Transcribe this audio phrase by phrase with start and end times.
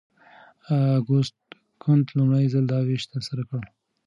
[0.97, 1.35] اګوست
[1.81, 3.61] کنت لومړی ځل دا ویش ترسره کړ.